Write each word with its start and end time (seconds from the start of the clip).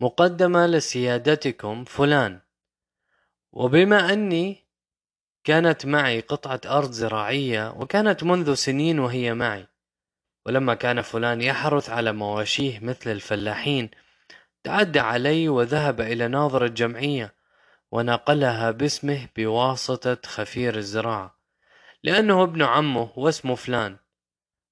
مقدمة 0.00 0.66
لسيادتكم 0.66 1.84
فلان. 1.84 2.40
وبما 3.52 4.12
أني 4.12 4.64
كانت 5.44 5.86
معي 5.86 6.20
قطعة 6.20 6.60
أرض 6.66 6.90
زراعية 6.90 7.70
وكانت 7.70 8.24
منذ 8.24 8.54
سنين 8.54 8.98
وهي 8.98 9.34
معي 9.34 9.66
ولما 10.46 10.74
كان 10.74 11.02
فلان 11.02 11.42
يحرث 11.42 11.90
على 11.90 12.12
مواشيه 12.12 12.80
مثل 12.80 13.10
الفلاحين 13.10 13.90
تعدى 14.64 15.00
علي 15.00 15.48
وذهب 15.48 16.00
إلى 16.00 16.28
ناظر 16.28 16.64
الجمعية 16.64 17.34
ونقلها 17.92 18.70
باسمه 18.70 19.28
بواسطة 19.36 20.18
خفير 20.26 20.76
الزراعة 20.76 21.38
لأنه 22.02 22.42
ابن 22.42 22.62
عمه 22.62 23.12
واسمه 23.16 23.54
فلان. 23.54 23.96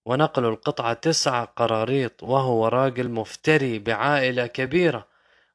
ونقل 0.06 0.44
القطعة 0.44 0.92
تسع 0.92 1.44
قراريط 1.44 2.22
وهو 2.22 2.68
راجل 2.68 3.08
مفتري 3.10 3.78
بعائلة 3.78 4.46
كبيرة 4.46 5.13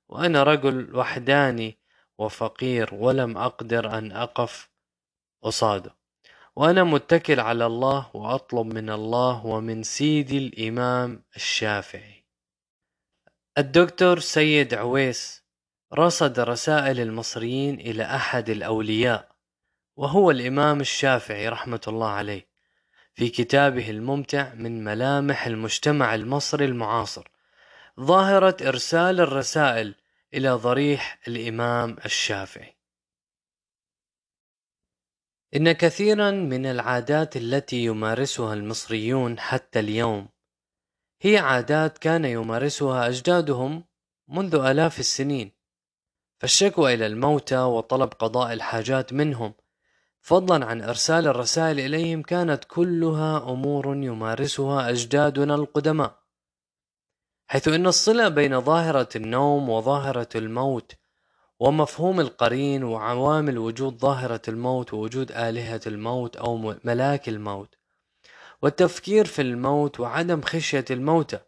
وأنا 0.10 0.44
رجل 0.44 0.96
وحداني 0.96 1.78
وفقير 2.18 2.90
ولم 2.94 3.38
أقدر 3.38 3.98
أن 3.98 4.12
أقف 4.12 4.70
قصاده 5.42 5.96
وأنا 6.56 6.84
متكل 6.84 7.40
على 7.40 7.66
الله 7.66 8.10
وأطلب 8.14 8.74
من 8.74 8.90
الله 8.90 9.46
ومن 9.46 9.84
سيدي 9.84 10.38
الإمام 10.38 11.24
الشافعي. 11.36 12.26
الدكتور 13.58 14.20
سيد 14.20 14.74
عويس 14.74 15.44
رصد 15.94 16.40
رسائل 16.40 17.00
المصريين 17.00 17.80
إلى 17.80 18.04
أحد 18.04 18.50
الأولياء 18.50 19.32
وهو 19.98 20.32
الإمام 20.32 20.82
الشافعي 20.82 21.50
رحمة 21.50 21.82
الله 21.88 22.10
عليه 22.10 22.50
في 23.14 23.30
كتابه 23.30 23.90
الممتع 23.90 24.54
من 24.54 24.84
ملامح 24.84 25.46
المجتمع 25.48 26.16
المصري 26.16 26.66
المعاصر. 26.66 27.28
ظاهرة 28.00 28.58
إرسال 28.62 29.20
الرسائل 29.20 29.96
إلى 30.34 30.50
ضريح 30.50 31.20
الإمام 31.28 31.98
الشافعي. 32.06 32.78
إن 35.56 35.72
كثيرا 35.72 36.32
من 36.32 36.66
العادات 36.66 37.38
التي 37.38 37.84
يمارسها 37.86 38.54
المصريون 38.54 39.40
حتى 39.40 39.80
اليوم 39.80 40.30
هي 41.22 41.38
عادات 41.38 41.98
كان 41.98 42.26
يمارسها 42.26 43.08
أجدادهم 43.08 43.84
منذ 44.28 44.56
آلاف 44.56 45.00
السنين. 45.00 45.52
فالشكوى 46.38 46.94
إلى 46.94 47.06
الموتى 47.06 47.60
وطلب 47.60 48.10
قضاء 48.10 48.54
الحاجات 48.54 49.14
منهم 49.14 49.54
فضلا 50.22 50.66
عن 50.66 50.82
إرسال 50.82 51.28
الرسائل 51.28 51.80
إليهم 51.80 52.22
كانت 52.22 52.64
كلها 52.64 53.38
أمور 53.38 53.96
يمارسها 53.96 54.90
أجدادنا 54.90 55.56
القدماء. 55.56 56.19
حيث 57.52 57.68
أن 57.68 57.88
الصلة 57.88 58.28
بين 58.28 58.62
ظاهرة 58.62 59.10
النوم 59.16 59.70
وظاهرة 59.70 60.30
الموت 60.36 60.96
ومفهوم 61.60 62.20
القرين 62.20 62.84
وعوامل 62.84 63.58
وجود 63.58 63.98
ظاهرة 63.98 64.42
الموت 64.48 64.94
ووجود 64.94 65.32
آلهة 65.32 65.82
الموت 65.88 66.36
أو 66.36 66.76
ملاك 66.84 67.30
الموت 67.30 67.76
والتفكير 68.62 69.26
في 69.26 69.42
الموت 69.42 70.00
وعدم 70.00 70.42
خشية 70.42 70.86
الموتى 70.92 71.40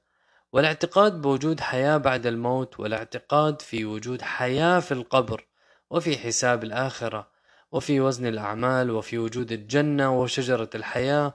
والاعتقاد 0.53 1.21
بوجود 1.21 1.59
حياة 1.59 1.97
بعد 1.97 2.25
الموت 2.25 2.79
والاعتقاد 2.79 3.61
في 3.61 3.85
وجود 3.85 4.21
حياة 4.21 4.79
في 4.79 4.91
القبر 4.91 5.47
وفي 5.89 6.17
حساب 6.17 6.63
الآخرة 6.63 7.31
وفي 7.71 8.01
وزن 8.01 8.25
الأعمال 8.25 8.91
وفي 8.91 9.17
وجود 9.17 9.51
الجنة 9.51 10.21
وشجرة 10.21 10.69
الحياة 10.75 11.33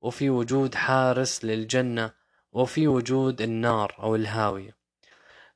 وفي 0.00 0.30
وجود 0.30 0.74
حارس 0.74 1.44
للجنة 1.44 2.21
وفي 2.52 2.88
وجود 2.88 3.40
النار 3.40 3.96
أو 3.98 4.14
الهاوية. 4.16 4.76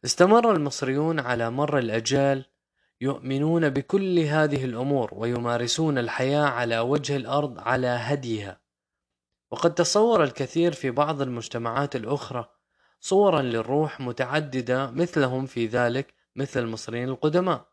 استمر 0.04 0.52
المصريون 0.52 1.20
على 1.20 1.50
مر 1.50 1.78
الأجيال 1.78 2.44
يؤمنون 3.00 3.68
بكل 3.70 4.18
هذه 4.18 4.64
الأمور 4.64 5.10
ويمارسون 5.12 5.98
الحياة 5.98 6.44
على 6.46 6.78
وجه 6.78 7.16
الأرض 7.16 7.58
على 7.58 7.86
هديها. 7.86 8.60
وقد 9.50 9.74
تصور 9.74 10.24
الكثير 10.24 10.72
في 10.72 10.90
بعض 10.90 11.22
المجتمعات 11.22 11.96
الأخرى 11.96 12.48
صورا 13.00 13.42
للروح 13.42 14.00
متعددة 14.00 14.90
مثلهم 14.90 15.46
في 15.46 15.66
ذلك 15.66 16.14
مثل 16.36 16.60
المصريين 16.60 17.08
القدماء. 17.08 17.68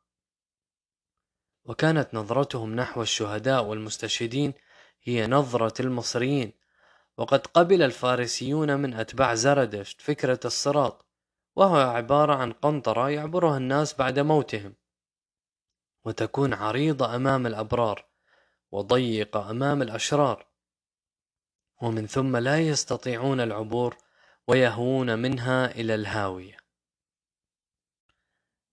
وكانت 1.66 2.14
نظرتهم 2.14 2.76
نحو 2.76 3.02
الشهداء 3.02 3.64
والمستشهدين 3.64 4.54
هي 5.04 5.28
نظرة 5.28 5.82
المصريين 5.82 6.63
وقد 7.18 7.48
قبل 7.48 7.84
الفارسيون 7.84 8.80
من 8.80 8.94
أتباع 8.94 9.36
زردشت 9.36 10.02
فكرة 10.02 10.40
الصراط 10.46 11.06
وهو 11.56 11.76
عبارة 11.76 12.36
عن 12.36 12.52
قنطرة 12.52 13.10
يعبرها 13.10 13.58
الناس 13.58 13.94
بعد 13.94 14.20
موتهم. 14.20 14.76
وتكون 16.06 16.54
عريضة 16.54 17.16
أمام 17.16 17.48
الأبرار 17.48 18.06
وضيقة 18.72 19.50
أمام 19.50 19.82
الأشرار. 19.82 20.46
ومن 21.82 22.08
ثم 22.08 22.38
لا 22.38 22.60
يستطيعون 22.60 23.40
العبور 23.42 23.98
ويهوون 24.48 25.20
منها 25.20 25.72
إلى 25.72 25.96
الهاوية. 25.96 26.58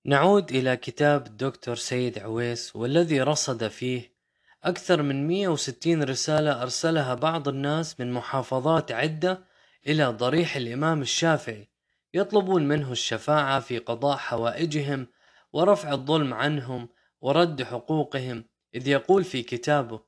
نعود 0.05 0.51
إلى 0.51 0.77
كتاب 0.77 1.27
الدكتور 1.27 1.75
سيد 1.75 2.19
عويس 2.19 2.77
والذي 2.77 3.21
رصد 3.23 3.69
فيه 3.69 4.20
أكثر 4.65 5.03
من 5.03 5.29
160 5.29 6.03
رسالة 6.03 6.63
أرسلها 6.63 7.15
بعض 7.15 7.49
الناس 7.49 8.01
من 8.01 8.13
محافظات 8.13 8.93
عدة 8.93 9.45
إلى 9.87 10.05
ضريح 10.05 10.57
الإمام 10.57 11.03
الشافعي 11.03 11.69
يطلبون 12.15 12.69
منه 12.69 12.93
الشفاعة 12.93 13.61
في 13.61 13.79
قضاء 13.79 14.17
حوائجهم 14.17 15.07
ورفع 15.53 15.93
الظلم 15.93 16.35
عنهم 16.35 16.89
ورد 17.21 17.63
حقوقهم 17.63 18.45
إذ 18.75 18.89
يقول 18.89 19.25
في 19.25 19.43
كتابه 19.43 20.01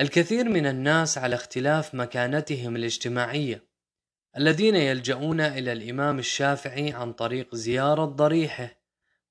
الكثير 0.00 0.48
من 0.48 0.66
الناس 0.66 1.18
على 1.18 1.34
اختلاف 1.34 1.94
مكانتهم 1.94 2.76
الاجتماعية 2.76 3.68
الذين 4.36 4.76
يلجؤون 4.76 5.40
إلى 5.40 5.72
الإمام 5.72 6.18
الشافعي 6.18 6.92
عن 6.92 7.12
طريق 7.12 7.54
زيارة 7.54 8.04
ضريحه 8.04 8.70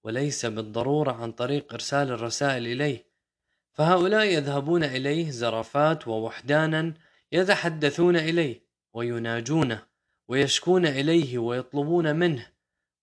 وليس 0.03 0.45
بالضرورة 0.45 1.11
عن 1.11 1.31
طريق 1.31 1.73
إرسال 1.73 2.11
الرسائل 2.11 2.67
إليه 2.67 3.12
فهؤلاء 3.73 4.25
يذهبون 4.25 4.83
إليه 4.83 5.31
زرافات 5.31 6.07
ووحدانا 6.07 6.93
يتحدثون 7.31 8.15
إليه 8.15 8.67
ويناجونه 8.93 9.85
ويشكون 10.27 10.85
إليه 10.85 11.37
ويطلبون 11.37 12.15
منه. 12.15 12.47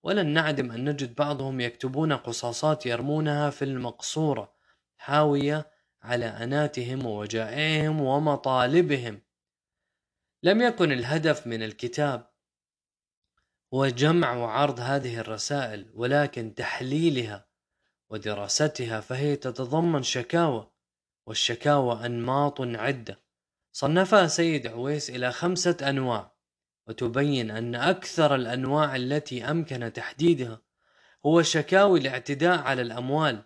ولن 0.02 0.26
نعدم 0.26 0.70
أن 0.70 0.88
نجد 0.88 1.14
بعضهم 1.14 1.60
يكتبون 1.60 2.12
قصاصات 2.12 2.86
يرمونها 2.86 3.50
في 3.50 3.64
المقصورة 3.64 4.52
حاوية 4.96 5.70
على 6.02 6.26
أناتهم 6.26 7.06
ووجائعهم 7.06 8.00
ومطالبهم. 8.00 9.20
لم 10.42 10.62
يكن 10.62 10.92
الهدف 10.92 11.46
من 11.46 11.62
الكتاب 11.62 12.30
هو 13.74 13.86
جمع 13.86 14.36
وعرض 14.36 14.80
هذه 14.80 15.18
الرسائل 15.18 15.90
ولكن 15.94 16.54
تحليلها. 16.54 17.49
ودراستها 18.10 19.00
فهي 19.00 19.36
تتضمن 19.36 20.02
شكاوى 20.02 20.70
والشكاوى 21.26 22.06
أنماط 22.06 22.60
عدة. 22.60 23.20
صنفها 23.72 24.26
سيد 24.26 24.66
عويس 24.66 25.10
إلى 25.10 25.32
خمسة 25.32 25.76
أنواع 25.82 26.32
وتبين 26.86 27.50
أن 27.50 27.74
أكثر 27.74 28.34
الأنواع 28.34 28.96
التي 28.96 29.44
أمكن 29.44 29.92
تحديدها 29.92 30.60
هو 31.26 31.42
شكاوي 31.42 32.00
الاعتداء 32.00 32.58
على 32.58 32.82
الأموال 32.82 33.42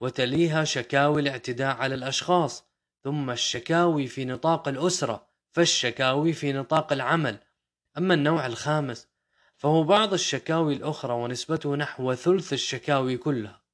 وتليها 0.00 0.64
شكاوي 0.64 1.20
الاعتداء 1.20 1.76
على 1.76 1.94
الأشخاص 1.94 2.64
ثم 3.04 3.30
الشكاوي 3.30 4.06
في 4.06 4.24
نطاق 4.24 4.68
الأسرة 4.68 5.28
فالشكاوي 5.52 6.32
في 6.32 6.52
نطاق 6.52 6.92
العمل. 6.92 7.38
أما 7.98 8.14
النوع 8.14 8.46
الخامس 8.46 9.08
فهو 9.56 9.82
بعض 9.84 10.12
الشكاوي 10.12 10.74
الأخرى 10.74 11.12
ونسبته 11.14 11.76
نحو 11.76 12.14
ثلث 12.14 12.52
الشكاوي 12.52 13.16
كلها. 13.16 13.65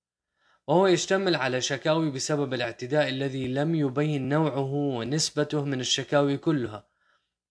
وهو 0.67 0.87
يشتمل 0.87 1.37
على 1.37 1.61
شكاوي 1.61 2.11
بسبب 2.11 2.55
الاعتداء 2.55 3.09
الذي 3.09 3.49
لم 3.49 3.75
يبين 3.75 4.29
نوعه 4.29 4.73
ونسبته 4.75 5.65
من 5.65 5.81
الشكاوي 5.81 6.37
كلها. 6.37 6.87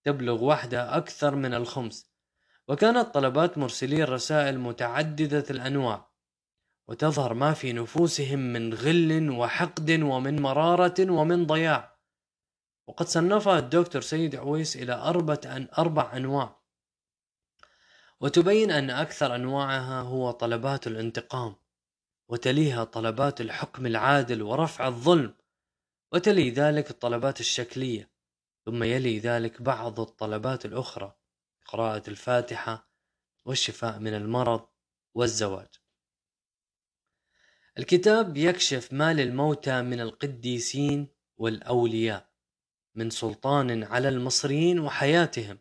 تبلغ 0.04 0.44
وحدها 0.44 0.98
أكثر 0.98 1.36
من 1.36 1.54
الخمس. 1.54 2.12
وكانت 2.68 3.14
طلبات 3.14 3.58
مرسلي 3.58 4.04
الرسائل 4.04 4.60
متعددة 4.60 5.46
الأنواع. 5.50 6.12
وتظهر 6.88 7.34
ما 7.34 7.54
في 7.54 7.74
نفوسهم 7.74 8.40
من 8.40 8.74
غل 8.74 9.30
وحقد 9.30 9.92
ومن 9.92 10.42
مرارة 10.42 11.12
ومن 11.12 11.46
ضياع. 11.46 11.98
وقد 12.88 13.08
صنفها 13.08 13.60
الدكتور 13.60 14.02
سيد 14.02 14.36
عويس 14.36 14.76
إلى 14.76 14.94
أربعة 14.94 15.42
أن 15.46 15.68
أربع 15.78 16.18
أنواع. 16.18 16.62
وتبين 18.22 18.72
أن 18.72 18.90
أكثر 18.90 19.36
أنواعها 19.36 20.02
هو 20.02 20.32
طلبات 20.32 20.88
الانتقام. 20.88 21.61
وتليها 22.32 22.84
طلبات 22.84 23.42
الحكم 23.42 23.86
العادل 23.86 24.42
ورفع 24.42 24.88
الظلم 24.88 25.34
وتلي 26.14 26.50
ذلك 26.50 26.90
الطلبات 26.90 27.40
الشكلية 27.40 28.12
ثم 28.66 28.84
يلي 28.84 29.20
ذلك 29.20 29.62
بعض 29.62 30.00
الطلبات 30.00 30.66
الأخرى 30.66 31.16
قراءة 31.66 32.10
الفاتحة 32.10 32.92
والشفاء 33.46 34.00
من 34.00 34.14
المرض 34.14 34.68
والزواج. 35.14 35.68
الكتاب 37.78 38.38
يكشف 38.38 38.94
ما 38.94 39.14
للموتى 39.14 39.82
من 39.82 40.00
القديسين 40.00 41.08
والأولياء 41.38 42.30
من 42.96 43.10
سلطان 43.10 43.84
على 43.84 44.10
المصريين 44.10 44.80
وحياتهم 44.80 45.60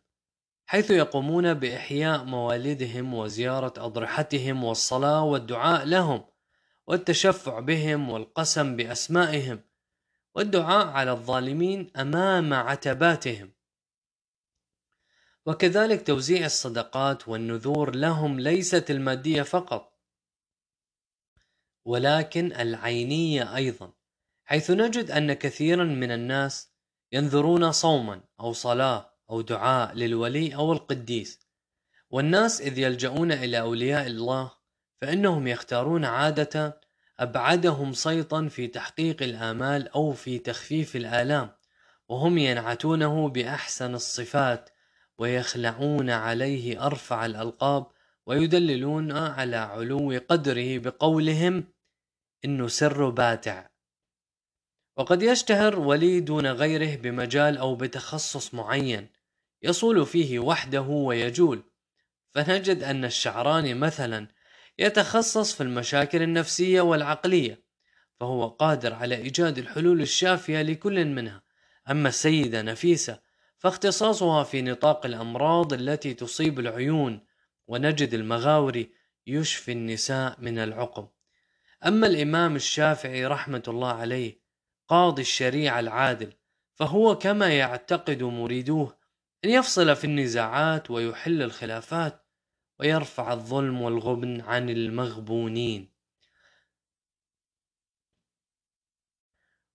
حيث 0.66 0.90
يقومون 0.90 1.54
بإحياء 1.54 2.24
موالدهم 2.24 3.14
وزيارة 3.14 3.72
أضرحتهم 3.76 4.64
والصلاة 4.64 5.24
والدعاء 5.24 5.84
لهم 5.84 6.29
والتشفع 6.90 7.60
بهم 7.60 8.10
والقسم 8.10 8.76
بأسمائهم 8.76 9.60
والدعاء 10.34 10.86
على 10.86 11.12
الظالمين 11.12 11.90
أمام 11.96 12.54
عتباتهم. 12.54 13.52
وكذلك 15.46 16.06
توزيع 16.06 16.46
الصدقات 16.46 17.28
والنذور 17.28 17.96
لهم 17.96 18.40
ليست 18.40 18.90
المادية 18.90 19.42
فقط 19.42 20.00
ولكن 21.84 22.52
العينية 22.52 23.56
أيضا 23.56 23.92
حيث 24.44 24.70
نجد 24.70 25.10
أن 25.10 25.32
كثيرا 25.32 25.84
من 25.84 26.10
الناس 26.10 26.72
ينذرون 27.12 27.72
صوما 27.72 28.24
أو 28.40 28.52
صلاة 28.52 29.14
أو 29.30 29.40
دعاء 29.40 29.94
للولي 29.94 30.54
أو 30.54 30.72
القديس 30.72 31.46
والناس 32.10 32.60
إذ 32.60 32.78
يلجؤون 32.78 33.32
إلى 33.32 33.60
أولياء 33.60 34.06
الله 34.06 34.59
فإنهم 35.00 35.46
يختارون 35.46 36.04
عادة 36.04 36.80
أبعدهم 37.20 37.92
صيتا 37.92 38.48
في 38.48 38.66
تحقيق 38.66 39.22
الآمال 39.22 39.88
أو 39.88 40.12
في 40.12 40.38
تخفيف 40.38 40.96
الآلام 40.96 41.50
وهم 42.08 42.38
ينعتونه 42.38 43.28
بأحسن 43.28 43.94
الصفات 43.94 44.70
ويخلعون 45.18 46.10
عليه 46.10 46.86
أرفع 46.86 47.26
الألقاب 47.26 47.86
ويدللون 48.26 49.12
على 49.12 49.56
علو 49.56 50.20
قدره 50.28 50.78
بقولهم 50.78 51.64
إنه 52.44 52.68
سر 52.68 53.10
باتع. 53.10 53.66
وقد 54.96 55.22
يشتهر 55.22 55.78
ولي 55.78 56.20
دون 56.20 56.46
غيره 56.46 56.96
بمجال 56.96 57.58
أو 57.58 57.74
بتخصص 57.74 58.54
معين 58.54 59.08
يصول 59.62 60.06
فيه 60.06 60.38
وحده 60.38 60.80
ويجول 60.80 61.62
فنجد 62.34 62.82
أن 62.82 63.04
الشعراني 63.04 63.74
مثلا 63.74 64.28
يتخصص 64.80 65.54
في 65.54 65.62
المشاكل 65.62 66.22
النفسية 66.22 66.80
والعقلية 66.80 67.62
فهو 68.20 68.48
قادر 68.48 68.94
على 68.94 69.16
إيجاد 69.16 69.58
الحلول 69.58 70.00
الشافية 70.00 70.62
لكل 70.62 71.04
منها. 71.04 71.42
أما 71.90 72.08
السيدة 72.08 72.62
نفيسة 72.62 73.20
فاختصاصها 73.58 74.44
في 74.44 74.62
نطاق 74.62 75.06
الأمراض 75.06 75.72
التي 75.72 76.14
تصيب 76.14 76.60
العيون 76.60 77.20
ونجد 77.66 78.14
المغاوري 78.14 78.90
يشفي 79.26 79.72
النساء 79.72 80.36
من 80.38 80.58
العقم. 80.58 81.08
أما 81.86 82.06
الإمام 82.06 82.56
الشافعي 82.56 83.26
رحمة 83.26 83.62
الله 83.68 83.92
عليه 83.92 84.40
قاضي 84.88 85.22
الشريعة 85.22 85.80
العادل 85.80 86.32
فهو 86.74 87.18
كما 87.18 87.58
يعتقد 87.58 88.22
مريدوه 88.22 88.96
أن 89.44 89.50
يفصل 89.50 89.96
في 89.96 90.04
النزاعات 90.04 90.90
ويحل 90.90 91.42
الخلافات 91.42 92.19
ويرفع 92.80 93.32
الظلم 93.32 93.82
والغبن 93.82 94.40
عن 94.40 94.70
المغبونين. 94.70 95.88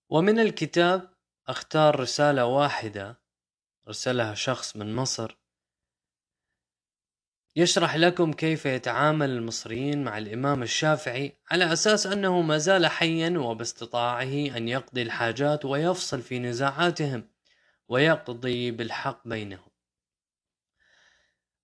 ومن 0.09 0.39
الكتاب 0.39 1.13
أختار 1.47 1.99
رسالة 1.99 2.45
واحدة 2.45 3.21
رسلها 3.87 4.33
شخص 4.33 4.75
من 4.75 4.95
مصر. 4.95 5.37
يشرح 7.55 7.95
لكم 7.95 8.33
كيف 8.33 8.65
يتعامل 8.65 9.29
المصريين 9.29 10.03
مع 10.03 10.17
الإمام 10.17 10.63
الشافعي 10.63 11.37
على 11.51 11.73
أساس 11.73 12.07
أنه 12.07 12.41
ما 12.41 12.57
زال 12.57 12.87
حيا 12.87 13.37
وباستطاعه 13.37 14.57
أن 14.57 14.67
يقضي 14.67 15.01
الحاجات 15.01 15.65
ويفصل 15.65 16.21
في 16.21 16.39
نزاعاتهم 16.39 17.29
ويقضي 17.87 18.71
بالحق 18.71 19.27
بينهم. 19.27 19.74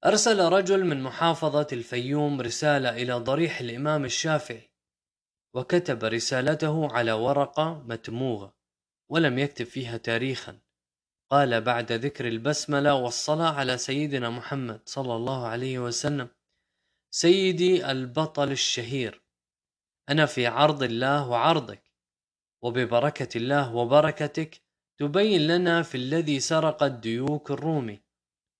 أرسل 0.05 0.39
رجل 0.39 0.85
من 0.85 1.03
محافظة 1.03 1.67
الفيوم 1.73 2.41
رسالة 2.41 2.89
إلى 2.89 3.13
ضريح 3.13 3.59
الإمام 3.59 4.05
الشافعي 4.05 4.69
وكتب 5.53 6.03
رسالته 6.03 6.91
على 6.91 7.11
ورقة 7.11 7.83
متموغة 7.87 8.55
ولم 9.09 9.39
يكتب 9.39 9.65
فيها 9.65 9.97
تاريخا. 9.97 10.59
قال 11.31 11.61
بعد 11.61 11.91
ذكر 11.91 12.27
البسملة 12.27 12.93
والصلاة 12.93 13.53
على 13.53 13.77
سيدنا 13.77 14.29
محمد 14.29 14.81
صلى 14.85 15.15
الله 15.15 15.47
عليه 15.47 15.79
وسلم 15.79 16.27
سيدي 17.11 17.91
البطل 17.91 18.51
الشهير 18.51 19.21
أنا 20.09 20.25
في 20.25 20.47
عرض 20.47 20.83
الله 20.83 21.29
وعرضك 21.29 21.91
وببركة 22.61 23.37
الله 23.37 23.75
وبركتك 23.75 24.61
تبين 24.97 25.47
لنا 25.47 25.81
في 25.81 25.95
الذي 25.95 26.39
سرق 26.39 26.83
الديوك 26.83 27.51
الرومي 27.51 28.01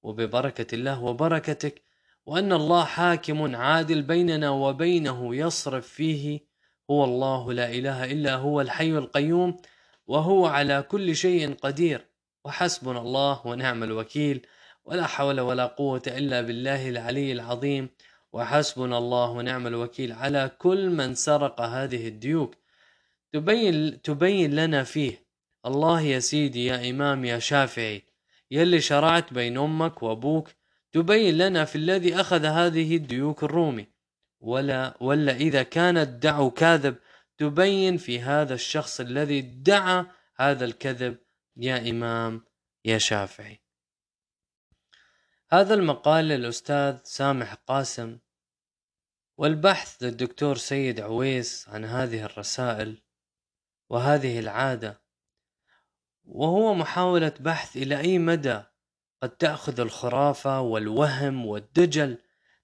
وببركة 0.04 0.76
الله 0.76 1.04
وبركتك 1.04 1.82
وأن 2.26 2.54
الله 2.54 2.84
حاكم 2.84 3.56
عادل 3.56 4.02
بيننا 4.02 4.50
وبينه 4.50 5.36
يصرف 5.36 5.88
فيه 5.88 6.40
هو 6.92 7.04
الله 7.04 7.54
لا 7.54 7.72
إله 7.72 8.12
إلا 8.12 8.36
هو 8.36 8.62
الحي 8.62 8.92
القيوم 8.92 9.58
وهو 10.08 10.46
على 10.46 10.82
كل 10.82 11.16
شيء 11.16 11.54
قدير 11.54 12.06
وحسبنا 12.46 13.02
الله 13.02 13.48
ونعم 13.48 13.84
الوكيل 13.84 14.46
ولا 14.86 15.08
حول 15.08 15.40
ولا 15.40 15.66
قوة 15.66 16.02
إلا 16.08 16.42
بالله 16.42 16.90
العلي 16.90 17.32
العظيم 17.32 17.90
وحسبنا 18.34 18.98
الله 18.98 19.32
ونعم 19.32 19.68
الوكيل 19.68 20.12
على 20.12 20.52
كل 20.58 20.90
من 20.90 21.16
سرق 21.16 21.62
هذه 21.62 22.08
الديوك. 22.08 22.56
تبين 23.34 24.02
تبين 24.02 24.56
لنا 24.56 24.84
فيه 24.84 25.26
الله 25.66 26.02
يا 26.02 26.20
سيدي 26.20 26.66
يا 26.66 26.90
إمام 26.90 27.26
يا 27.26 27.40
شافعي 27.40 28.04
يلي 28.52 28.82
شرعت 28.82 29.34
بين 29.34 29.58
أمك 29.58 30.04
وأبوك 30.04 30.50
تبين 30.92 31.38
لنا 31.38 31.66
في 31.66 31.76
الذي 31.76 32.16
أخذ 32.16 32.46
هذه 32.46 32.96
الديوك 32.96 33.44
الرومي. 33.44 33.88
ولا 34.40 34.98
ولا 35.04 35.32
إذا 35.32 35.64
كان 35.64 35.98
الدعو 35.98 36.52
كاذب 36.52 36.96
تبين 37.38 37.98
في 37.98 38.20
هذا 38.20 38.54
الشخص 38.54 39.00
الذي 39.00 39.40
ادعى 39.40 40.06
هذا 40.36 40.66
الكذب. 40.66 41.18
يا 41.58 41.90
إمام 41.90 42.46
يا 42.86 42.98
شافعي. 42.98 43.62
هذا 45.52 45.74
المقال 45.74 46.26
للأستاذ 46.26 46.98
سامح 47.04 47.54
قاسم 47.54 48.20
والبحث 49.38 50.04
للدكتور 50.04 50.58
سيد 50.58 51.00
عويس 51.00 51.70
عن 51.70 51.86
هذه 51.86 52.26
الرسائل 52.26 53.02
وهذه 53.90 54.40
العادة 54.40 55.01
وهو 56.32 56.74
محاولة 56.74 57.34
بحث 57.40 57.78
إلى 57.78 58.00
أي 58.00 58.18
مدى 58.18 58.62
قد 59.22 59.30
تأخذ 59.30 59.80
الخرافة 59.80 60.62
والوهم 60.62 61.46
والدجل 61.46 62.18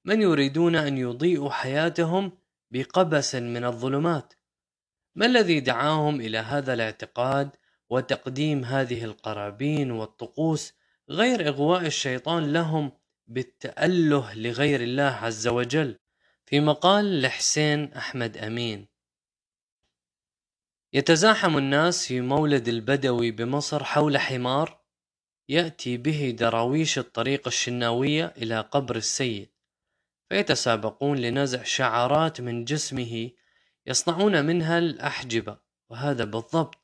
من 0.06 0.22
يريدون 0.22 0.76
أن 0.76 0.98
يضيئوا 0.98 1.50
حياتهم 1.50 2.32
بقبس 2.72 3.36
من 3.36 3.66
الظلمات. 3.66 4.34
ما 5.16 5.26
الذي 5.26 5.60
دعاهم 5.60 6.22
إلى 6.22 6.38
هذا 6.38 6.74
الاعتقاد 6.74 7.50
وتقديم 7.90 8.66
هذه 8.66 9.04
القرابين 9.04 9.92
والطقوس 9.92 10.74
غير 11.10 11.48
إغواء 11.48 11.86
الشيطان 11.86 12.54
لهم 12.54 12.92
بالتأله 13.28 14.34
لغير 14.34 14.82
الله 14.82 15.04
عز 15.04 15.48
وجل؟ 15.48 16.00
في 16.46 16.60
مقال 16.60 17.22
لحسين 17.22 17.94
أحمد 17.94 18.38
أمين. 18.38 18.88
يتزاحم 20.98 21.58
الناس 21.58 22.08
في 22.08 22.22
مولد 22.22 22.68
البدوي 22.68 23.32
بمصر 23.32 23.84
حول 23.84 24.18
حمار 24.18 24.80
يأتي 25.50 25.98
به 25.98 26.36
دراويش 26.40 26.98
الطريقة 27.00 27.48
الشناوية 27.48 28.34
إلى 28.38 28.60
قبر 28.62 28.96
السيد 28.96 29.50
فيتسابقون 30.30 31.18
لنزع 31.18 31.64
شعرات 31.64 32.42
من 32.42 32.66
جسمه 32.66 33.30
يصنعون 33.88 34.46
منها 34.46 34.78
الأحجبة. 34.78 35.58
وهذا 35.90 36.24
بالضبط 36.24 36.78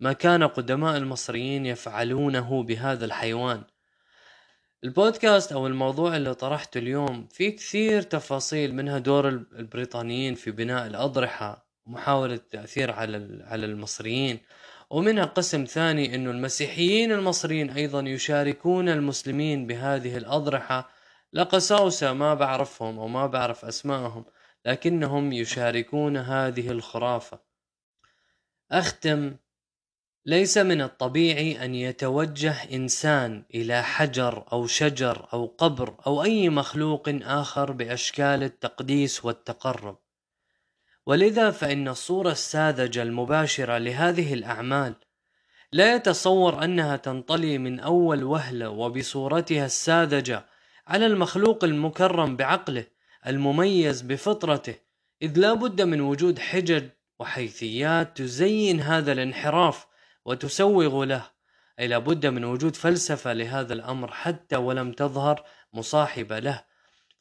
ما 0.00 0.12
كان 0.12 0.42
قدماء 0.42 0.96
المصريين 0.96 1.66
يفعلونه 1.66 2.62
بهذا 2.62 3.04
الحيوان. 3.04 3.64
البودكاست 4.84 5.52
أو 5.52 5.66
الموضوع 5.66 6.16
اللي 6.16 6.34
طرحته 6.34 6.78
اليوم 6.78 7.28
في 7.32 7.50
كثير 7.50 8.02
تفاصيل 8.02 8.74
منها 8.74 8.98
دور 8.98 9.28
البريطانيين 9.28 10.34
في 10.34 10.50
بناء 10.50 10.86
الأضرحة. 10.86 11.63
ومحاولة 11.86 12.34
التاثير 12.34 12.90
على 12.90 13.44
على 13.44 13.66
المصريين. 13.66 14.38
ومنها 14.90 15.24
قسم 15.24 15.64
ثاني 15.64 16.14
إنه 16.14 16.30
المسيحيين 16.30 17.12
المصريين 17.12 17.70
أيضا 17.70 18.00
يشاركون 18.00 18.88
المسلمين 18.88 19.66
بهذه 19.66 20.16
الأضرحة. 20.16 20.90
لقساوسة 21.32 22.12
ما 22.12 22.34
بعرفهم 22.34 22.98
أو 22.98 23.08
ما 23.08 23.26
بعرف 23.26 23.64
أسمائهم 23.64 24.24
لكنهم 24.64 25.32
يشاركون 25.32 26.16
هذه 26.16 26.70
الخرافة. 26.70 27.40
أختم 28.72 29.36
ليس 30.26 30.58
من 30.58 30.82
الطبيعي 30.82 31.64
أن 31.64 31.74
يتوجه 31.74 32.74
إنسان 32.74 33.44
إلى 33.54 33.82
حجر 33.82 34.44
أو 34.52 34.66
شجر 34.66 35.28
أو 35.32 35.46
قبر 35.46 35.94
أو 36.06 36.22
أي 36.22 36.48
مخلوق 36.48 37.08
آخر 37.22 37.72
بأشكال 37.72 38.42
التقديس 38.42 39.24
والتقرب، 39.24 39.98
ولذا 41.06 41.50
فإن 41.50 41.88
الصورة 41.88 42.30
الساذجة 42.30 43.02
المباشرة 43.02 43.78
لهذه 43.78 44.34
الأعمال 44.34 44.94
لا 45.72 45.94
يتصور 45.94 46.64
أنها 46.64 46.96
تنطلي 46.96 47.58
من 47.58 47.80
أول 47.80 48.24
وهلة 48.24 48.68
وبصورتها 48.68 49.66
الساذجة 49.66 50.44
على 50.86 51.06
المخلوق 51.06 51.64
المكرم 51.64 52.36
بعقله 52.36 52.84
المميز 53.26 54.02
بفطرته، 54.02 54.74
إذ 55.22 55.38
لا 55.38 55.54
بد 55.54 55.82
من 55.82 56.00
وجود 56.00 56.38
حجج 56.38 56.84
وحيثيات 57.18 58.16
تزين 58.16 58.80
هذا 58.80 59.12
الانحراف 59.12 59.86
وتسوغ 60.24 61.04
له. 61.04 61.34
أي 61.78 61.86
لابد 61.86 62.26
من 62.26 62.44
وجود 62.44 62.76
فلسفة 62.76 63.32
لهذا 63.32 63.72
الأمر 63.72 64.12
حتى 64.12 64.56
ولم 64.56 64.92
تظهر 64.92 65.44
مصاحبة 65.72 66.38
له. 66.38 66.64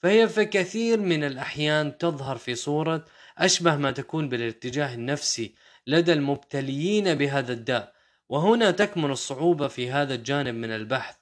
فهي 0.03 0.27
في 0.27 0.45
كثير 0.45 0.99
من 0.99 1.23
الأحيان 1.23 1.97
تظهر 1.97 2.37
في 2.37 2.55
صورة 2.55 3.05
أشبه 3.37 3.75
ما 3.75 3.91
تكون 3.91 4.29
بالاتجاه 4.29 4.93
النفسي 4.93 5.55
لدى 5.87 6.13
المبتليين 6.13 7.15
بهذا 7.15 7.53
الداء 7.53 7.93
وهنا 8.29 8.71
تكمن 8.71 9.11
الصعوبة 9.11 9.67
في 9.67 9.91
هذا 9.91 10.15
الجانب 10.15 10.55
من 10.55 10.71
البحث. 10.71 11.15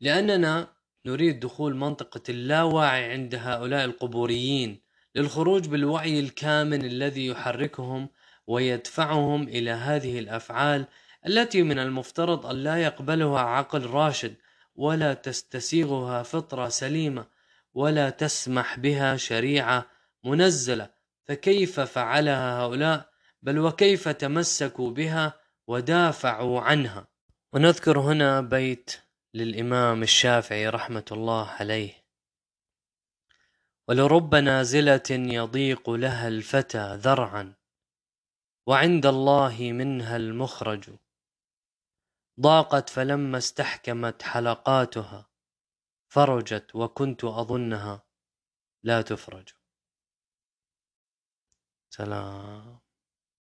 لأننا 0.00 0.68
نريد 1.06 1.40
دخول 1.40 1.76
منطقة 1.76 2.20
اللاوعي 2.28 3.12
عند 3.12 3.34
هؤلاء 3.34 3.84
القبوريين 3.84 4.80
للخروج 5.14 5.68
بالوعي 5.68 6.20
الكامن 6.20 6.84
الذي 6.84 7.26
يحركهم 7.26 8.08
ويدفعهم 8.46 9.42
إلى 9.42 9.70
هذه 9.70 10.18
الأفعال 10.18 10.86
التي 11.26 11.62
من 11.62 11.78
المفترض 11.78 12.46
أن 12.46 12.56
لا 12.56 12.76
يقبلها 12.82 13.40
عقل 13.40 13.86
راشد 13.86 14.34
ولا 14.76 15.14
تستسيغها 15.14 16.22
فطرة 16.22 16.68
سليمة 16.68 17.26
ولا 17.74 18.10
تسمح 18.10 18.78
بها 18.78 19.16
شريعة 19.16 19.86
منزلة 20.26 20.90
فكيف 21.24 21.80
فعلها 21.80 22.60
هؤلاء؟ 22.60 23.10
بل 23.42 23.58
وكيف 23.58 24.08
تمسكوا 24.08 24.90
بها 24.90 25.40
ودافعوا 25.66 26.60
عنها؟ 26.60 27.08
ونذكر 27.52 28.00
هنا 28.00 28.40
بيت 28.40 28.96
للإمام 29.34 30.02
الشافعي 30.02 30.68
رحمة 30.68 31.04
الله 31.12 31.48
عليه. 31.48 32.06
ولرب 33.88 34.34
نازلة 34.34 35.02
يضيق 35.10 35.90
لها 35.90 36.28
الفتى 36.28 36.96
ذرعا 36.96 37.54
وعند 38.66 39.06
الله 39.06 39.72
منها 39.72 40.16
المخرج. 40.16 40.90
ضاقت 42.40 42.88
فلما 42.90 43.38
استحكمت 43.38 44.22
حلقاتها 44.22 45.30
فرجت 46.08 46.74
وكنت 46.74 47.24
أظنها 47.24 48.02
لا 48.82 49.02
تفرج. 49.02 49.55
سلام 51.93 52.81